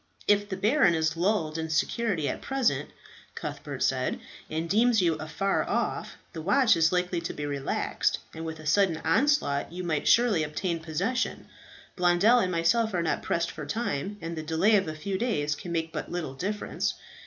[0.27, 2.89] "If the baron is lulled in security at present,"
[3.35, 8.43] Cuthbert said, "and deems you afar off, the watch is likely to be relaxed, and
[8.43, 11.45] with a sudden onslaught you might surely obtain possession.
[11.95, 15.53] Blondel and myself are not pressed for time, and the delay of a few days
[15.53, 16.95] can make but little difference.